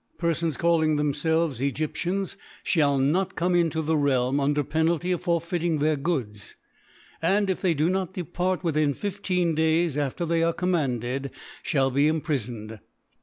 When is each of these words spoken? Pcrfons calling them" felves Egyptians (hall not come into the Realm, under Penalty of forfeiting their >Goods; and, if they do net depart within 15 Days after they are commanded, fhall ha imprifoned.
Pcrfons 0.17 0.57
calling 0.57 0.95
them" 0.95 1.13
felves 1.13 1.61
Egyptians 1.61 2.35
(hall 2.73 2.97
not 2.97 3.35
come 3.35 3.53
into 3.53 3.83
the 3.83 3.95
Realm, 3.95 4.39
under 4.39 4.63
Penalty 4.63 5.11
of 5.11 5.21
forfeiting 5.21 5.77
their 5.77 5.95
>Goods; 5.95 6.55
and, 7.21 7.51
if 7.51 7.61
they 7.61 7.75
do 7.75 7.87
net 7.87 8.13
depart 8.13 8.63
within 8.63 8.95
15 8.95 9.53
Days 9.53 9.99
after 9.99 10.25
they 10.25 10.41
are 10.41 10.53
commanded, 10.53 11.29
fhall 11.63 11.91
ha 11.91 12.11
imprifoned. 12.17 12.79